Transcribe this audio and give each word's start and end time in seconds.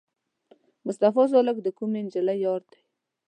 مصطفی 0.85 1.23
سالک 1.33 1.57
د 1.61 1.67
کومې 1.77 2.01
جینۍ 2.11 2.37
یار 2.45 2.61
دی؟ 2.71 2.81